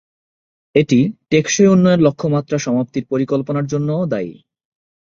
এটি 0.75 0.99
টেকসই 1.29 1.67
উন্নয়ন 1.67 1.99
লক্ষ্যমাত্রা 2.03 2.57
সমাপ্তির 2.57 3.03
পরিকল্পনার 3.05 3.65
জন্যও 3.65 4.01
দায়ী। 4.05 4.33